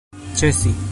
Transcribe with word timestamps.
ĉesi 0.41 0.75